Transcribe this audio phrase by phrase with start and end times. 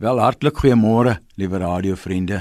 [0.00, 2.38] Wel hartlik goeiemôre, liewe radiovriende.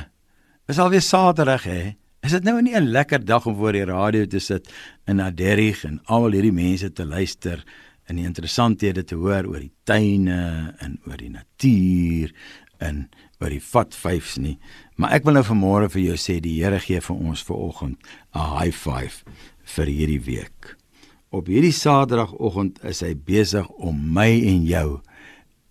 [0.71, 1.97] Is alweer Saterdag hè?
[2.23, 4.71] Is dit nou nie 'n lekker dag om voor die radio te sit
[5.05, 7.65] in Naderrig en al hierdie mense te luister
[8.07, 12.31] en die interessanthede te hoor oor die tuine en oor die natuur
[12.79, 13.09] en
[13.41, 14.57] oor die vat vyfs nie.
[14.95, 17.97] Maar ek wil nou vanmôre vir jou sê die Here gee vir ons vanoggend
[18.35, 19.23] 'n high five
[19.63, 20.77] vir hierdie week.
[21.29, 25.01] Op hierdie Saterdagoggend is hy besig om my en jou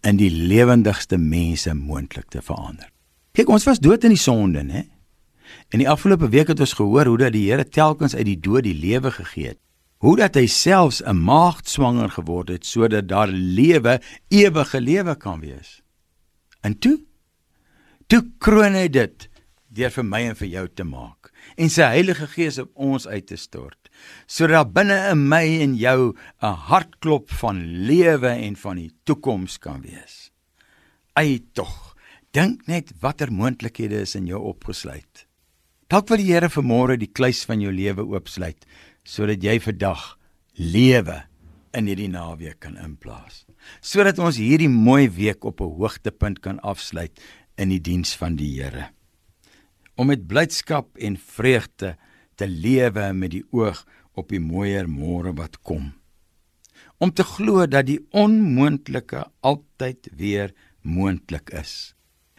[0.06, 2.90] in die lewendigste mense moontlik te verander.
[3.34, 4.84] Kyk, ons was dood in die sonde, hè?
[5.72, 8.66] In die afgelope week het ons gehoor hoe dat die Here telkens uit die dood
[8.66, 9.61] die lewe gegee het.
[10.04, 15.40] Hoe dat hy selfs 'n maagd swanger geword het sodat daar lewe, ewige lewe kan
[15.40, 15.82] wees.
[16.61, 17.00] En toe
[18.06, 19.28] toe kroon hy dit
[19.68, 23.26] deur vir my en vir jou te maak en sy Heilige Gees op ons uit
[23.26, 23.87] te stort
[24.26, 29.82] sodat binne in my en jou 'n hartklop van lewe en van die toekoms kan
[29.82, 30.30] wees.
[31.16, 31.96] Ai tog,
[32.33, 35.27] dink net watter moontlikhede is in jou opgesluit.
[35.89, 38.67] Dalk wil die Here vanmôre die kluis van jou lewe oopsluit
[39.08, 40.19] sodat jy vandag
[40.53, 41.23] lewe
[41.73, 43.47] in hierdie naweek kan inplaas.
[43.80, 47.12] Sodat ons hierdie mooi week op 'n hoogtepunt kan afsluit
[47.56, 48.91] in die diens van die Here.
[49.97, 51.97] Om met blydskap en vreugde
[52.39, 53.83] te lewe met die oog
[54.19, 55.92] op die mooier môre wat kom.
[56.98, 61.95] Om te glo dat die onmoontlike altyd weer moontlik is.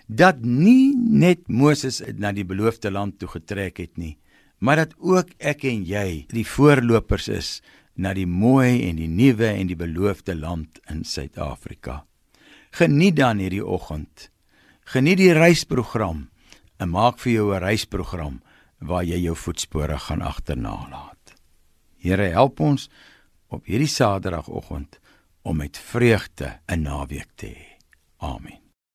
[0.08, 4.17] Dat nie net Moses na die beloofde land toe getrek het nie,
[4.59, 7.52] maar dat ook ek en jy die voorlopers is
[7.95, 12.03] na die mooi en die nuwe en die beloofde land in Suid-Afrika.
[12.75, 14.30] Geniet dan hierdie oggend.
[14.89, 16.28] Geniet die reisprogram
[16.80, 18.41] en maak vir jou 'n reisprogram
[18.80, 21.35] waar jy jou voetspore gaan agternalat.
[21.99, 22.89] Here help ons
[23.47, 24.99] op hierdie Saterdagoggend
[25.41, 27.67] om met vreugde 'n naweek te hê.
[28.17, 28.69] Amen.